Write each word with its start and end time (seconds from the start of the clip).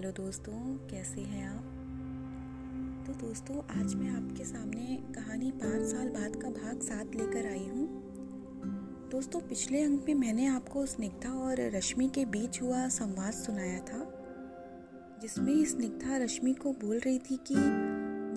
Hello 0.00 0.12
दोस्तों, 0.12 0.88
कैसे 0.88 1.20
हैं 1.20 1.48
आप? 1.48 1.64
तो 3.06 3.26
दोस्तों, 3.26 3.80
आज 3.80 3.94
मैं 3.94 4.10
आपके 4.10 4.44
सामने 4.44 4.96
कहानी 5.14 5.50
पाँच 5.50 5.82
साल 5.82 6.08
बाद 6.08 6.36
का 6.42 6.48
भाग 6.50 6.80
सात 6.80 7.14
लेकर 7.16 7.46
आई 7.46 7.68
हूँ। 7.68 7.88
दोस्तों, 9.10 9.40
पिछले 9.40 9.82
अंक 9.82 10.04
में 10.08 10.14
मैंने 10.14 10.46
आपको 10.46 10.86
स्निग्धा 10.86 11.30
और 11.30 11.56
रश्मि 11.60 12.08
के 12.08 12.24
बीच 12.24 12.62
हुआ 12.62 12.88
संवाद 12.88 13.32
सुनाया 13.32 13.78
था, 13.78 14.24
जिसमें 15.22 15.64
स्निग्धा 15.64 16.16
रश्मि 16.16 16.54
को 16.54 16.72
बोल 16.72 16.98
रही 16.98 17.18
थी 17.18 17.40
कि, 17.52 17.54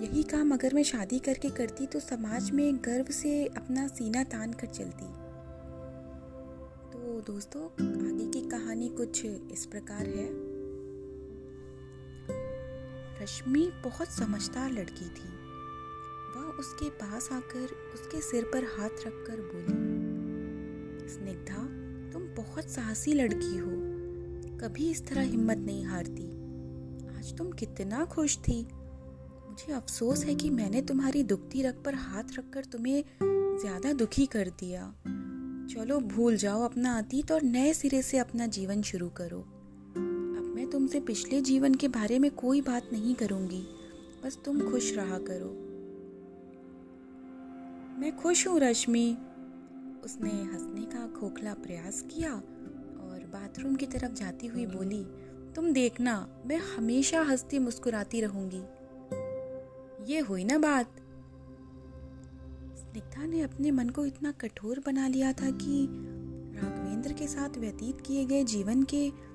यही 0.06 0.22
काम 0.22 0.54
अगर 0.54 0.74
मैं 0.74 0.82
शादी 0.82 1.18
करके 1.18 1.50
करती 1.50 1.86
तो 1.86 2.00
समाज 2.00 2.50
में 2.50 2.76
गर्व 2.76 3.04
से 3.04 3.46
अपना 3.46 3.88
सीना 3.88 4.24
तान 4.24 4.52
कर 4.52 4.66
चलती। 4.66 5.06
तो 6.92 7.20
दोस्तों, 7.32 7.64
आगे 8.12 8.26
की 8.26 8.48
कहानी 8.48 8.88
कुछ 8.88 9.24
इस 9.24 9.66
प्रकार 9.66 10.06
है। 10.06 10.53
रश्मि 13.24 13.70
बहुत 13.84 14.08
समझदार 14.08 14.70
लड़की 14.70 15.04
थी। 15.04 15.28
वह 16.34 16.58
उसके 16.60 16.88
पास 16.90 17.28
आकर 17.32 17.70
उसके 17.94 18.20
सिर 18.20 18.44
पर 18.44 18.64
हाथ 18.64 19.06
रखकर 19.06 19.40
बोली, 19.42 21.08
स्निग्धा, 21.08 21.62
तुम 22.12 22.26
बहुत 22.36 22.68
साहसी 22.70 23.12
लड़की 23.12 23.56
हो। 23.56 23.70
कभी 24.58 24.90
इस 24.90 25.06
तरह 25.06 25.22
हिम्मत 25.22 25.58
नहीं 25.58 25.84
हारती। 25.84 26.26
आज 27.18 27.36
तुम 27.38 27.50
कितना 27.52 28.04
खुश 28.04 28.36
थी। 28.38 28.60
मुझे 28.62 29.72
अफसोस 29.72 30.24
है 30.24 30.34
कि 30.34 30.50
मैंने 30.50 30.82
तुम्हारी 30.82 31.22
दुखती 31.22 31.62
रख 31.62 31.82
पर 31.84 31.94
हाथ 31.94 32.38
रखकर 32.38 32.64
तुम्हें 32.64 33.02
ज़्यादा 33.22 33.92
दुखी 33.92 34.26
कर 34.26 34.48
दिया। 34.48 34.94
चलो, 35.74 35.98
भूल 35.98 36.36
जाओ 36.36 36.62
अपना 36.62 36.98
अतीत 36.98 37.32
और 37.32 37.42
नए 37.42 37.72
सिरे 37.74 38.02
से 38.02 38.18
अपना 38.18 38.46
जीवन 38.46 38.82
शुरू 38.82 39.08
करो। 39.08 39.44
मैं 40.54 40.70
तुमसे 40.70 41.00
पिछले 41.00 41.40
जीवन 41.40 41.74
के 41.74 41.88
बारे 41.88 42.18
में 42.18 42.30
कोई 42.30 42.60
बात 42.60 42.88
नहीं 42.92 43.14
करूँगी। 43.14 43.66
बस 44.24 44.38
तुम 44.44 44.70
खुश 44.70 44.94
रहा 44.96 45.18
करो। 45.18 45.48
मैं 48.00 48.16
खुश 48.16 48.48
हूँ, 48.48 48.60
रश्मि। 48.60 49.16
उसने 50.04 50.30
हंसने 50.30 50.80
का 50.80 51.20
खोखला 51.20 51.54
प्रयास 51.54 52.02
किया 52.02 52.34
और 53.00 53.30
बाथरूम 53.32 53.76
की 53.76 53.86
तरफ़ 53.86 54.12
जाती 54.12 54.46
हुई 54.46 54.66
बोली, 54.66 55.04
तुम 55.52 55.72
देखना, 55.72 56.42
मैं 56.46 56.56
हमेशा 56.56 57.22
हंसती 57.22 57.58
मुस्कुराती 57.58 58.20
रहूँगी। 58.20 58.62
ये 60.12 60.20
हुई 60.20 60.44
ना 60.44 60.58
बात? 60.58 60.96
स्निग्धा 62.76 63.26
ने 63.26 63.40
अपने 63.40 63.70
मन 63.70 63.88
को 63.88 64.06
इतना 64.06 64.32
कठोर 64.32 64.82
बना 64.86 65.08
लिया 65.08 65.32
था 65.32 65.50
कि 65.50 65.88
राघवेंद्र 66.58 67.12
के 67.12 67.26
साथ 67.26 67.58
व्यतीत 67.58 68.00
किए 68.00 68.24
गए 68.24 68.44
जीवन 68.44 68.82
के 68.82 69.33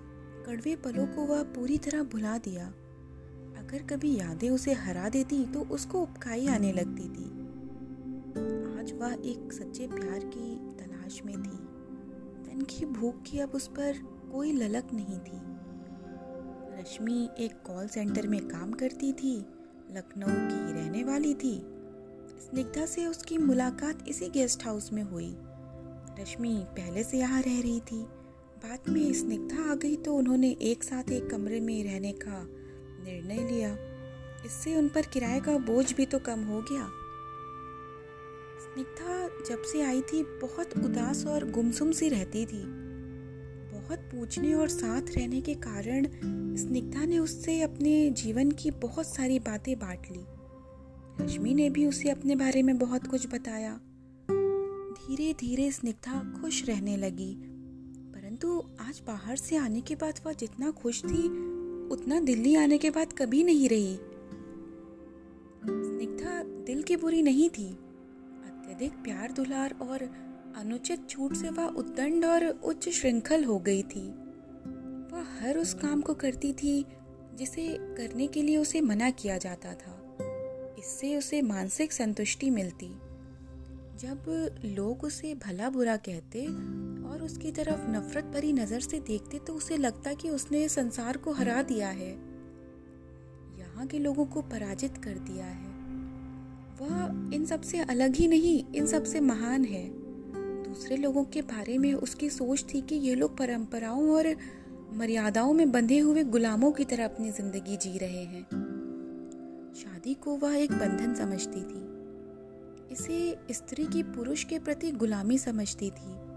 कड़वे 0.50 0.76
पलों 0.76 1.08
को 1.08 1.22
वह 1.22 1.44
पूरी 1.44 1.78
तरह 1.78 2.04
भुला 2.04 2.38
दिया। 2.38 2.68
अगर 3.58 3.84
कभी 3.84 4.16
यादें 4.18 4.50
उसे 4.50 4.74
हरा 4.74 5.10
देती 5.10 5.46
तो 5.46 5.62
उसको 5.62 6.02
उपकाई 6.02 6.48
आने 6.48 6.72
लगती 6.72 7.04
थी। 7.04 7.26
आज 8.80 8.94
वह 8.94 9.14
एक 9.14 9.54
सच्चे 9.54 9.88
प्यार 9.88 10.20
की 10.20 10.56
तलाश 10.78 11.22
में 11.26 11.36
थी। 11.38 11.58
तन 12.46 12.66
की 12.70 12.86
भूख 12.86 13.22
की 13.22 13.40
अब 13.40 13.50
उस 13.50 13.68
पर 13.68 13.94
कोई 14.32 14.52
ललक 14.52 14.88
नहीं 14.94 15.20
थी। 15.20 15.40
रश्मि 16.82 17.30
एक 17.40 17.62
कॉल 17.66 17.88
सेंटर 17.88 18.28
में 18.28 18.48
काम 18.48 18.72
करती 18.72 19.14
थी, 19.14 19.38
लखनऊ 19.92 20.28
की 20.28 20.74
रहने 20.74 21.04
वाली 21.04 21.34
थी। 21.34 21.62
स्निग्धा 22.40 22.86
से 22.86 23.06
उसकी 23.06 23.38
मुलाकात 23.38 24.06
इसी 24.08 24.30
गेस्ट 24.30 24.66
हाउस 24.66 24.94
में 24.94 25.04
हुई। 25.04 25.36
रश्मि 26.20 26.66
पहले 26.70 27.04
से 27.04 27.18
यहाँ 27.18 27.42
रह 27.42 27.62
रही 27.62 27.80
थी। 27.80 28.06
बाद 28.60 28.90
में 28.90 29.14
स्निग्धा 29.14 29.72
आ 29.72 29.76
गई 29.76 29.96
तो 29.96 30.14
उन्होंने 30.14 30.58
एक 30.62 30.84
साथ 30.84 31.12
एक 31.12 31.30
कमरे 31.30 31.60
में 31.60 31.84
रहने 31.84 32.12
का 32.12 32.42
निर्णय 33.04 33.52
लिया। 33.52 33.78
इससे 34.46 34.76
उन 34.76 34.88
पर 34.88 35.02
किराए 35.02 35.40
का 35.40 35.58
बोझ 35.58 35.94
भी 35.94 36.06
तो 36.06 36.20
कम 36.20 36.40
हो 36.40 36.62
गया। 36.62 36.90
स्निग्धा 38.60 39.28
जब 39.50 39.64
से 39.64 39.82
आई 39.82 40.02
थी, 40.02 40.24
बहुत 40.24 40.78
उदास 40.78 41.26
और 41.26 41.52
गुमसुम 41.52 41.92
सी 41.92 42.10
रहती 42.10 42.46
थी। 42.46 42.64
बहुत 43.74 44.00
पूछने 44.00 44.54
और 44.54 44.68
साथ 44.68 45.02
रहने 45.02 45.42
के 45.42 45.54
कारण 45.54 46.08
स्निग्धा 46.56 47.06
ने 47.06 47.20
उससे 47.20 47.62
अपने 47.62 48.10
जीवन 48.10 48.52
की 48.52 48.72
बहुत 48.72 49.08
सारी 49.08 49.40
बातें 49.40 49.80
बांट 49.80 50.12
ली। 50.12 50.26
रश्मि 51.26 51.54
ने 51.54 51.70
भी 51.70 51.86
उसे 51.86 52.10
अपने 52.10 52.36
बारे 52.36 52.64
में 52.64 52.78
बहुत 52.78 53.08
कुछ 53.08 53.28
बताया। 53.28 53.80
धीरे 54.92 55.34
धीरे 55.34 55.72
स्निग्धा 55.72 56.34
खुश 56.42 56.66
रहने 56.66 56.98
लगी। 56.98 57.49
आज 58.90 59.02
बाहर 59.08 59.38
से 59.38 59.56
आने 59.56 59.82
के 59.82 59.96
बाद 59.96 60.20
वह 60.26 60.34
जितना 60.34 60.72
खुश 60.72 61.04
थी, 61.06 61.28
उतना 61.88 62.20
दिल्ली 62.20 62.56
आने 62.56 62.78
के 62.78 62.90
बाद 62.90 63.14
कभी 63.14 63.44
नहीं 63.44 63.70
रही। 63.70 63.96
स्निग्धा 65.66 66.44
दिल 66.44 66.84
की 66.84 66.96
बुरी 66.96 67.22
नहीं 67.22 67.50
थी। 67.50 67.68
अत्यधिक 68.46 68.92
प्यार 68.92 69.32
दुलार 69.32 69.76
और 69.82 70.02
अनुचित 70.56 71.10
छूट 71.10 71.34
से 71.34 71.50
वह 71.50 71.66
उद्दंड 71.66 72.26
और 72.26 72.48
उच्च 72.48 72.90
श्रृंखल 72.90 73.44
हो 73.44 73.60
गई 73.60 73.84
थी। 73.84 74.10
वह 75.12 75.26
हर 75.42 75.58
उस 75.58 75.74
काम 75.74 76.02
को 76.02 76.14
करती 76.14 76.54
थी, 76.54 76.86
जिसे 77.36 77.78
करने 77.80 78.28
के 78.28 78.42
लिए 78.42 78.58
उसे 78.58 78.82
मना 78.82 79.10
किया 79.10 79.38
जाता 79.38 79.74
था। 79.74 80.18
इससे 80.80 81.18
उसे 81.18 81.42
मानसिक 81.42 81.94
संतुष्टि 81.94 82.50
मिलती। 82.50 82.88
जब 83.98 84.50
लोग 84.66 85.04
उसे 85.04 85.36
भला 85.36 85.70
बुरा 85.70 85.98
कहते 85.98 86.48
उसकी 87.30 87.52
तरफ़ 87.52 87.90
नफरत 87.90 88.26
भरी 88.26 88.52
नज़र 88.54 88.80
से 88.80 89.00
देखते 89.00 89.40
तो 89.40 89.54
उसे 89.54 89.78
लगता 89.78 90.14
कि 90.14 90.30
उसने 90.30 90.68
संसार 90.70 91.18
को 91.18 91.32
हरा 91.32 91.62
दिया 91.62 91.88
है। 91.88 92.10
यहाँ 93.58 93.86
के 93.88 94.00
लोगों 94.00 94.26
को 94.26 94.42
पराजित 94.42 94.98
कर 94.98 95.18
दिया 95.18 95.46
है। 95.46 95.68
वह 96.82 97.36
इन 97.36 97.46
सबसे 97.46 97.80
अलग 97.80 98.16
ही 98.16 98.28
नहीं, 98.28 98.64
इन 98.76 98.86
सबसे 98.86 99.20
महान 99.20 99.66
है। 99.66 99.84
दूसरे 100.64 100.98
लोगों 100.98 101.24
के 101.24 101.42
बारे 101.42 101.78
में 101.78 101.94
उसकी 101.94 102.30
सोच 102.30 102.66
थी 102.74 102.82
कि 102.82 102.96
ये 102.96 103.16
लोग 103.16 103.38
परंपराओं 103.38 104.10
और 104.10 104.36
मर्यादाओं 104.94 105.54
में 105.54 105.72
बंधे 105.72 106.00
हुए 106.00 106.24
गुलामों 106.24 106.72
की 106.72 106.86
तरह 106.86 107.06
अपनी 107.06 107.32
ज़िंदगी 107.32 107.78
जी 107.78 107.98
रहे 107.98 108.24
हैं। 108.24 108.44
शादी 109.76 110.14
को 110.14 110.36
वह 110.38 110.56
एक 110.56 110.72
बंधन 110.72 111.14
समझती 111.14 111.62
थी। 111.62 111.84
इसे 112.94 113.54
स्त्री 113.54 113.86
की 113.86 114.04
पुरुष 114.04 114.44
के 114.44 114.60
प्रति 114.60 114.92
गुलामी 114.92 115.38
समझती 115.38 115.90
थी। 115.92 116.29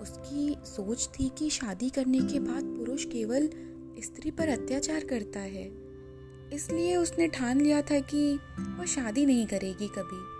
उसकी 0.00 0.56
सोच 0.64 1.08
थी 1.08 1.30
कि 1.38 1.50
शादी 1.50 1.90
करने 1.90 2.20
के 2.20 2.40
बाद 2.40 2.64
पुरुष 2.64 3.04
केवल 3.04 3.50
स्त्री 4.04 4.30
पर 4.30 4.48
अत्याचार 4.48 5.04
करता 5.04 5.40
है। 5.40 5.88
इसलिए 6.52 6.96
उसने 6.96 7.28
ठान 7.28 7.60
लिया 7.60 7.82
था 7.82 8.00
कि 8.00 8.38
वह 8.78 8.84
शादी 8.84 9.26
नहीं 9.26 9.46
करेगी 9.46 9.88
कभी। 9.88 10.38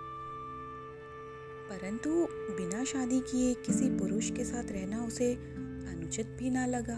परंतु 1.69 2.09
बिना 2.31 2.83
शादी 2.83 3.19
किए 3.19 3.53
किसी 3.53 3.97
पुरुष 3.97 4.31
के 4.31 4.43
साथ 4.43 4.63
रहना 4.63 5.05
उसे 5.05 5.33
अनुचित 5.89 6.27
भी 6.27 6.49
ना 6.49 6.65
लगा। 6.65 6.97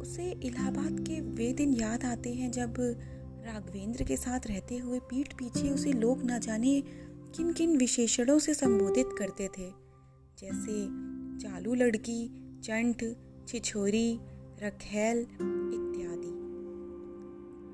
उसे 0.00 0.40
इलाहाबाद 0.42 1.00
के 1.00 1.20
वे 1.20 1.52
दिन 1.52 1.74
याद 1.74 2.04
आते 2.04 2.32
हैं 2.32 2.52
जब 2.52 2.74
राघवेंद्र 3.46 4.04
के 4.04 4.16
साथ 4.16 4.40
रहते 4.46 4.78
हुए 4.78 4.98
पीठ 4.98 5.34
पीछे 5.34 5.70
उसे 5.70 5.92
लोग 5.92 6.22
ना 6.22 6.38
जाने 6.38 6.80
किन 7.36 7.52
किन 7.52 7.76
विशेषणों 7.76 8.38
से 8.38 8.54
संबोधित 8.54 9.06
करते 9.18 9.48
थे। 9.48 9.81
जैसे 10.42 10.86
चालू 11.38 11.74
लड़की, 11.74 12.30
चंट, 12.64 13.16
छिछोरी, 13.48 14.18
रखेल 14.62 15.18
इत्यादि। 15.18 16.32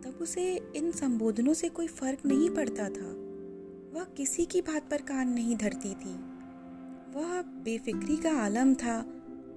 तब 0.05 0.19
उसे 0.23 0.73
इन 0.77 0.93
संबोधनों 0.93 1.55
से 1.55 1.69
कोई 1.69 1.87
फ़र्क 1.87 2.19
नहीं 2.27 2.51
पड़ता 2.51 2.89
था। 2.89 3.29
वह 3.95 4.05
किसी 4.05 4.45
की 4.45 4.61
बात 4.61 4.91
पर 4.91 5.03
कान 5.03 5.29
नहीं 5.29 5.57
धरती 5.57 5.95
थी। 5.95 6.39
वह 7.15 7.43
बेफिक्री 7.43 8.17
का 8.17 8.33
आलम 8.33 8.75
था 8.75 9.01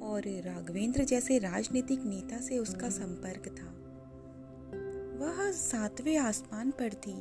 और 0.02 0.22
राघवेंद्र 0.28 1.04
जैसे 1.04 1.38
राजनीतिक 1.38 2.00
नेता 2.04 2.38
से 2.38 2.58
उसका 2.58 2.90
संपर्क 2.90 3.48
था। 3.48 3.78
वह 5.19 5.52
सातवें 5.52 6.18
आसमान 6.18 6.72
पर 6.72 6.94
थी 6.94 7.19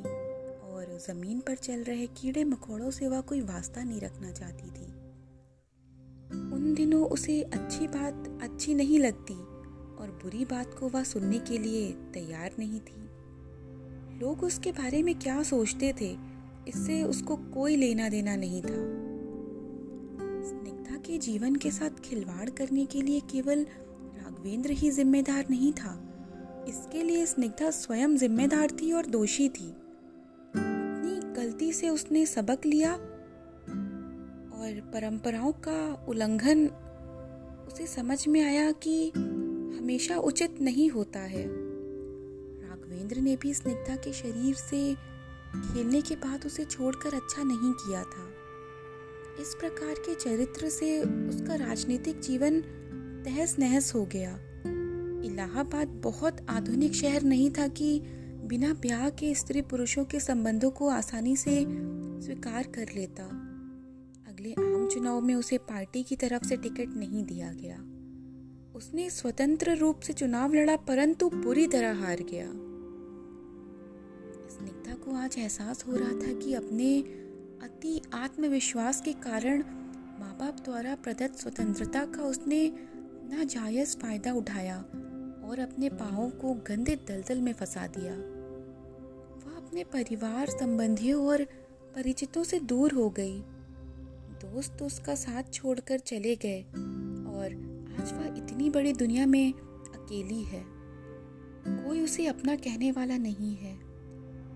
और 0.61 0.97
ज़मीन 1.07 1.39
पर 1.39 1.55
चल 1.55 1.83
रहे 1.83 2.07
कीड़े 2.07 2.43
मकोड़ों 2.43 2.91
से 2.91 3.07
वह 3.07 3.21
कोई 3.21 3.41
वास्ता 3.41 3.83
नहीं 3.83 4.01
रखना 4.01 4.31
चाहती 4.31 4.69
थी। 4.69 4.80
दिनों 6.81 7.05
उसे 7.05 7.41
अच्छी 7.41 7.87
बात 7.87 8.39
अच्छी 8.41 8.73
नहीं 8.73 8.99
लगती 8.99 9.33
और 9.33 10.19
बुरी 10.23 10.45
बात 10.45 10.73
को 10.79 10.87
वह 10.87 11.03
सुनने 11.03 11.39
के 11.39 11.57
लिए 11.57 11.91
तैयार 12.13 12.51
नहीं 12.59 12.79
थी। 12.79 12.99
लोग 14.19 14.43
उसके 14.43 14.71
बारे 14.71 15.03
में 15.03 15.13
क्या 15.19 15.43
सोचते 15.43 15.93
थे, 16.01 16.17
इससे 16.67 17.03
उसको 17.03 17.35
कोई 17.35 17.75
लेना 17.75 18.09
देना 18.09 18.35
नहीं 18.35 18.61
था। 18.61 18.79
स्निग्धा 20.49 20.97
के 20.97 21.17
जीवन 21.17 21.55
के 21.55 21.71
साथ 21.71 21.99
खिलवाड़ 21.99 22.49
करने 22.49 22.85
के 22.85 23.01
लिए 23.01 23.19
केवल 23.19 23.65
राघवेंद्र 24.15 24.71
ही 24.71 24.91
जिम्मेदार 24.91 25.45
नहीं 25.49 25.71
था। 25.73 25.93
इसके 26.67 27.03
लिए 27.03 27.25
स्निग्धा 27.25 27.69
स्वयं 27.71 28.17
जिम्मेदार 28.17 28.71
थी 28.71 28.91
और 28.91 29.05
दोषी 29.05 29.49
थी। 29.49 29.69
अपनी 30.49 31.33
गलती 31.33 31.73
से 31.73 31.89
उसने 31.89 32.25
सबक 32.25 32.65
लिया 32.65 32.97
और 34.61 34.91
परंपराओं 34.93 35.51
का 35.51 36.05
उल्लंघन, 36.09 36.67
उसे 37.67 37.87
समझ 37.87 38.27
में 38.27 38.45
आया 38.45 38.71
कि 38.71 39.09
हमेशा 39.79 40.17
उचित 40.17 40.61
नहीं 40.61 40.89
होता 40.89 41.19
है। 41.19 41.43
युगवेंद्र 41.43 43.21
ने 43.21 43.35
भी 43.35 43.53
स्निग्धा 43.53 43.95
के 43.95 44.13
शरीर 44.13 44.55
से 44.55 44.95
खेलने 45.73 46.01
के 46.01 46.15
बाद 46.15 46.45
उसे 46.45 46.65
छोड़कर 46.65 47.13
अच्छा 47.13 47.43
नहीं 47.43 47.73
किया 47.73 48.03
था। 48.03 48.27
इस 49.41 49.55
प्रकार 49.59 49.93
के 49.93 50.15
चरित्र 50.15 50.69
से 50.69 51.01
उसका 51.03 51.55
राजनीतिक 51.55 52.19
जीवन 52.19 52.61
तहस 53.25 53.59
नहस 53.59 53.95
हो 53.95 54.05
गया। 54.05 54.39
इलाहाबाद 55.25 55.87
बहुत 55.87 56.37
आधुनिक 56.49 56.93
शहर 56.93 57.23
नहीं 57.23 57.51
था 57.51 57.67
कि 57.67 58.01
बिना 58.43 58.73
ब्याह 58.73 59.09
के 59.09 59.35
स्त्री 59.35 59.61
पुरुषों 59.61 60.05
के 60.05 60.19
संबंधों 60.19 60.71
को 60.71 60.89
आसानी 60.89 61.35
से 61.35 61.65
स्वीकार 62.21 62.63
कर 62.63 62.85
लेता। 62.95 63.47
चुनाव 64.93 65.21
में 65.21 65.35
उसे 65.35 65.57
पार्टी 65.57 66.03
की 66.03 66.15
तरफ़ 66.15 66.45
से 66.45 66.57
टिकट 66.57 66.95
नहीं 66.97 67.23
दिया 67.23 67.51
गया। 67.53 67.75
उसने 68.75 69.09
स्वतंत्र 69.09 69.75
रूप 69.75 69.99
से 69.99 70.13
चुनाव 70.13 70.53
लड़ा, 70.53 70.75
परंतु 70.75 71.29
बुरी 71.29 71.67
तरह 71.67 71.99
हार 72.01 72.21
गया। 72.21 72.45
स्निग्धा 74.49 74.93
को 74.93 75.15
आज 75.15 75.37
एहसास 75.37 75.83
हो 75.87 75.95
रहा 75.95 76.11
था 76.11 76.33
कि 76.39 76.53
अपने 76.53 77.01
अति 77.63 78.01
आत्मविश्वास 78.13 79.01
के 79.01 79.13
कारण 79.13 79.63
माँ 80.19 80.35
बाप 80.39 80.59
द्वारा 80.65 80.95
प्रदत्त 80.95 81.39
स्वतंत्रता 81.39 82.05
का 82.05 82.23
उसने 82.23 82.61
नाजायज 83.29 83.97
फ़ायदा 83.97 84.33
उठाया 84.33 84.77
और 85.43 85.59
अपने 85.59 85.89
पाँव 85.89 86.29
को 86.29 86.53
गंदे 86.53 86.95
दलदल 87.07 87.41
में 87.41 87.53
फंसा 87.53 87.87
दिया। 87.87 88.13
वह 89.45 89.57
अपने 89.57 89.83
परिवार, 89.83 90.49
संबंधियों 90.49 91.27
और 91.27 91.43
परिचितों 91.95 92.43
से 92.43 92.59
दूर 92.59 92.91
हो 92.91 93.09
गई। 93.09 93.43
दोस्त 94.41 94.81
उसका 94.81 95.15
साथ 95.15 95.51
छोड़कर 95.53 95.99
चले 95.99 96.35
गए 96.35 96.61
और 97.31 97.53
आज 97.99 98.13
वह 98.13 98.37
इतनी 98.37 98.69
बड़ी 98.69 98.93
दुनिया 98.93 99.25
में 99.25 99.53
अकेली 99.53 100.41
है। 100.43 100.63
कोई 101.67 102.01
उसे 102.01 102.25
अपना 102.25 102.55
कहने 102.55 102.91
वाला 102.91 103.17
नहीं 103.17 103.55
है। 103.55 103.75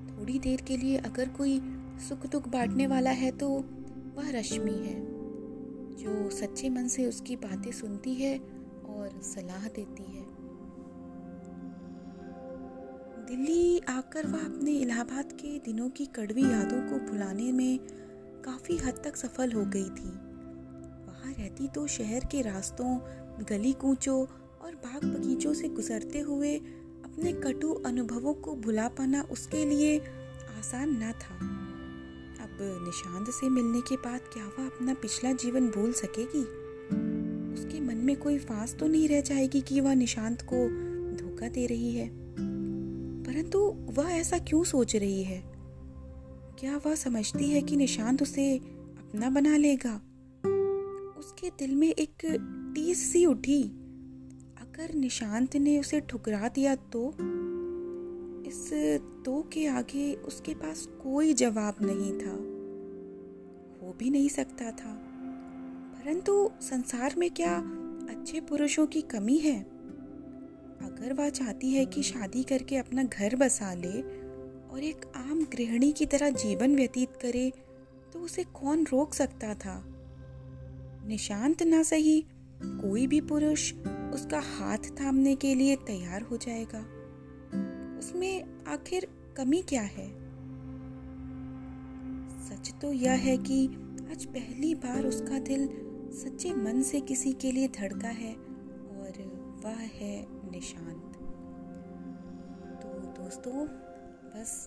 थोड़ी 0.10 0.40
देर 0.40 0.62
के 0.62 0.78
लिए 0.78 0.98
अगर 0.98 1.30
कोई 1.30 1.60
सुख 2.00 2.26
दुख 2.26 2.48
बांटने 2.48 2.88
वाला 2.88 3.10
है 3.10 3.32
तो 3.32 3.50
वह 4.16 4.30
रश्मि 4.30 4.72
है, 4.72 4.96
जो 5.96 6.30
सच्चे 6.30 6.70
मन 6.70 6.88
से 6.88 7.06
उसकी 7.06 7.36
बातें 7.36 7.72
सुनती 7.72 8.14
है 8.14 8.38
और 8.86 9.20
सलाह 9.24 9.68
देती 9.68 10.04
है। 10.04 10.24
दिल्ली 13.28 13.80
आकर 13.80 14.28
वह 14.28 14.46
अपने 14.46 14.72
इलाहाबाद 14.72 15.32
के 15.32 15.58
दिनों 15.60 15.90
की 15.90 16.06
कड़वी 16.06 16.44
यादों 16.44 16.82
को 16.90 17.12
भुलाने 17.12 17.52
में 17.52 17.80
काफ़ी 18.46 18.78
हद 18.78 19.02
तक 19.04 19.16
सफल 19.16 19.52
हो 19.52 19.66
गई 19.66 19.84
थी। 19.84 20.10
वहाँ 21.08 21.34
रहती 21.40 21.68
तो 21.68 21.88
शहर 21.88 22.20
के 22.20 22.42
रास्तों, 22.42 23.00
गली 23.50 23.74
कूचों 23.74 24.26
और 24.62 24.76
बाग 24.76 25.06
बगीचों 25.06 25.54
से 25.54 25.70
गुजरते 25.70 26.20
हुए 26.20 26.58
अपने 27.06 27.34
कटु 27.34 27.74
अनुभवों 27.74 28.34
को 28.34 28.56
भुला 28.56 28.88
पाना 28.88 29.22
उसके 29.22 29.66
लिए 29.66 30.00
आसान 30.60 30.90
न 30.90 31.12
था। 31.12 31.36
अब 32.44 32.58
निशांत 32.62 33.28
से 33.30 33.50
मिलने 33.50 33.82
के 33.82 33.96
बाद 33.96 34.22
क्या 34.22 34.46
वह 34.46 34.66
अपना 34.66 34.94
पिछला 34.94 35.34
जीवन 35.34 35.68
भूल 35.68 35.94
सकेगी? 35.94 36.44
उसके 37.54 37.80
मन 37.80 37.98
में 37.98 38.16
कोई 38.16 38.40
फांस 38.40 38.76
तो 38.76 38.88
नहीं 38.88 39.08
रह 39.10 39.22
जाएगी 39.22 39.62
कि 39.62 39.82
वह 39.82 39.94
निशांत 39.94 40.42
को 40.54 40.68
धोखा 41.16 41.48
दे 41.48 41.66
रही 41.66 41.96
है। 41.96 42.10
परंतु 43.24 43.60
वह 43.80 44.10
ऐसा 44.10 44.38
क्यों 44.38 44.64
सोच 44.64 44.96
रही 44.96 45.24
है? 45.24 45.55
क्या 46.60 46.78
वह 46.78 46.96
समझती 46.96 47.50
है 47.50 47.62
कि 47.62 47.76
निशांत 47.76 48.22
उसे 48.22 48.58
अपना 48.98 49.30
बना 49.30 49.58
लेगा? 49.58 49.96
उसके 51.18 51.50
दिल 51.50 51.76
में 51.76 51.88
एक 51.88 52.16
टीस 52.76 53.14
सी 53.14 53.26
उठी। 53.26 53.64
अगर 54.62 54.94
निशांत 54.94 55.56
ने 55.56 55.80
उसे 55.80 56.02
ठुकरा 56.02 56.48
दिया 56.48 56.76
तो? 56.76 57.10
इस 58.48 58.74
तो 59.26 59.50
के 59.54 59.66
आगे 59.66 60.14
उसके 60.14 60.54
पास 60.54 60.86
कोई 60.86 61.34
जवाब 61.34 61.76
नहीं 61.82 62.20
था। 62.20 62.34
हो 63.82 63.94
भी 63.94 64.10
नहीं 64.10 64.30
सकता 64.30 64.72
था। 64.72 65.02
परंतु 65.96 66.52
संसार 66.62 67.16
में 67.18 67.32
क्या 67.32 67.58
अच्छे 68.10 68.42
पुरुषों 68.42 68.88
की 68.88 69.02
कमी 69.02 69.38
है? 69.38 69.64
अगर 70.82 71.14
वह 71.14 71.30
चाहती 71.30 71.72
है 71.72 71.86
कि 71.86 72.04
शादी 72.04 72.44
करके 72.44 72.78
अपना 72.78 73.04
घर 73.04 73.36
बसा 73.36 73.74
ले 73.74 74.25
और 74.76 74.84
एक 74.84 75.06
आम 75.16 75.44
गृहिणी 75.54 75.92
की 75.92 76.06
तरह 76.06 76.30
जीवन 76.30 76.76
व्यतीत 76.76 77.10
करे 77.22 77.54
तो 78.14 78.20
उसे 78.20 78.44
कौन 78.44 78.84
रोक 78.84 79.14
सकता 79.14 79.54
था? 79.54 79.84
निशांत 81.08 81.64
ना 81.64 81.84
सही, 81.84 82.26
कोई 82.64 83.08
भी 83.08 83.22
पुरुष 83.22 83.74
उसका 84.14 84.40
हाथ 84.40 84.78
थामने 84.78 85.36
के 85.36 85.56
लिए 85.56 85.76
तैयार 85.76 86.22
हो 86.22 86.38
जाएगा। 86.38 86.80
उसमें 88.00 88.64
आखिर 88.68 89.08
कमी 89.38 89.62
क्या 89.62 89.82
है? 89.82 90.08
सच 92.42 92.74
तो 92.82 92.94
यह 92.94 93.12
है 93.12 93.38
कि 93.38 93.66
आज 94.12 94.26
पहली 94.26 94.76
बार 94.76 95.06
उसका 95.06 95.40
दिल 95.40 95.68
सच्चे 96.14 96.54
मन 96.54 96.82
से 96.82 97.02
किसी 97.02 97.34
के 97.34 97.52
लिए 97.52 97.68
धड़का 97.68 98.08
है, 98.08 98.34
और 98.34 99.24
वह 99.64 99.82
है 99.96 100.28
निशांत। 100.52 101.12
तो 102.84 103.24
दोस्तों 103.24 103.85
बस 104.36 104.66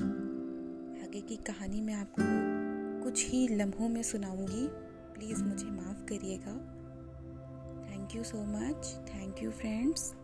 आगे 1.05 1.21
की 1.21 1.37
कहानी 1.37 1.81
मैं 1.81 1.95
आपको 1.95 2.23
कुछ 3.05 3.27
ही 3.29 3.49
लम्हों 3.49 3.89
में 3.89 4.03
सुनाऊँगी। 4.03 4.69
प्लीज़ 5.15 5.43
मुझे 5.43 5.67
माफ़ 5.67 6.05
करिएगा। 6.05 6.53
Thank 7.91 8.17
you 8.17 8.25
so 8.25 8.45
much 8.45 8.87
thank 9.15 9.43
you 9.43 9.51
friends 9.51 10.15